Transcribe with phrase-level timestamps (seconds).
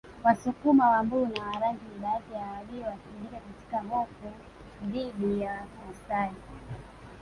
[0.23, 4.31] Wasukuma Wambulu na Warangi ni baadhi ya walioathirika na hofu
[4.85, 6.35] dhidi ya Wamasai